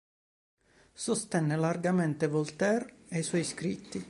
Sostenne 1.03 1.55
largamente 1.57 2.25
Voltaire 2.25 3.01
ed 3.09 3.19
i 3.19 3.23
suoi 3.23 3.43
scritti. 3.43 3.99